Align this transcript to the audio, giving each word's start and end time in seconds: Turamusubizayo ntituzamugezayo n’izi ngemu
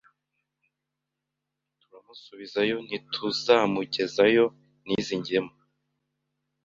Turamusubizayo 1.79 2.75
ntituzamugezayo 2.87 4.45
n’izi 4.85 5.15
ngemu 5.21 5.53